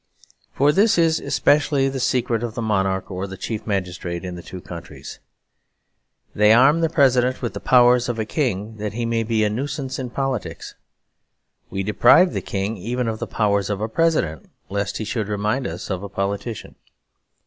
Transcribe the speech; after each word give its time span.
For 0.51 0.71
this 0.71 0.97
is 0.97 1.19
especially 1.19 1.87
the 1.87 1.99
secret 1.99 2.41
of 2.41 2.55
the 2.55 2.61
monarch 2.63 3.11
or 3.11 3.27
chief 3.35 3.67
magistrate 3.67 4.25
in 4.25 4.33
the 4.33 4.41
two 4.41 4.59
countries. 4.59 5.19
They 6.33 6.53
arm 6.53 6.81
the 6.81 6.89
President 6.89 7.43
with 7.43 7.53
the 7.53 7.59
powers 7.59 8.09
of 8.09 8.17
a 8.17 8.25
King, 8.25 8.77
that 8.77 8.93
he 8.93 9.05
may 9.05 9.21
be 9.21 9.43
a 9.43 9.49
nuisance 9.51 9.99
in 9.99 10.09
politics. 10.09 10.73
We 11.69 11.83
deprive 11.83 12.33
the 12.33 12.41
King 12.41 12.77
even 12.77 13.07
of 13.07 13.19
the 13.19 13.27
powers 13.27 13.69
of 13.69 13.79
a 13.79 13.87
President, 13.87 14.49
lest 14.69 14.97
he 14.97 15.05
should 15.05 15.27
remind 15.27 15.67
us 15.67 15.91
of 15.91 16.01
a 16.01 16.09
politician. 16.09 16.77